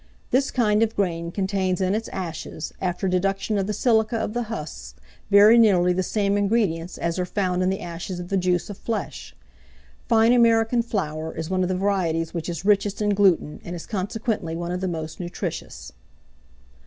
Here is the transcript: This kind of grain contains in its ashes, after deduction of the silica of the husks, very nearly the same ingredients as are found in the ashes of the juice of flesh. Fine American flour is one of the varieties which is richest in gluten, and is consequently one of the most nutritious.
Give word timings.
This 0.31 0.49
kind 0.49 0.81
of 0.81 0.95
grain 0.95 1.31
contains 1.31 1.79
in 1.79 1.93
its 1.93 2.07
ashes, 2.07 2.73
after 2.81 3.07
deduction 3.07 3.59
of 3.59 3.67
the 3.67 3.71
silica 3.71 4.17
of 4.17 4.33
the 4.33 4.41
husks, 4.49 4.95
very 5.29 5.59
nearly 5.59 5.93
the 5.93 6.01
same 6.01 6.39
ingredients 6.39 6.97
as 6.97 7.19
are 7.19 7.23
found 7.25 7.61
in 7.61 7.69
the 7.69 7.81
ashes 7.81 8.19
of 8.19 8.29
the 8.29 8.35
juice 8.35 8.67
of 8.71 8.79
flesh. 8.79 9.35
Fine 10.07 10.33
American 10.33 10.81
flour 10.81 11.35
is 11.37 11.51
one 11.51 11.61
of 11.61 11.69
the 11.69 11.77
varieties 11.77 12.33
which 12.33 12.49
is 12.49 12.65
richest 12.65 12.99
in 12.99 13.09
gluten, 13.13 13.61
and 13.63 13.75
is 13.75 13.85
consequently 13.85 14.55
one 14.55 14.71
of 14.71 14.81
the 14.81 14.87
most 14.87 15.19
nutritious. 15.19 15.91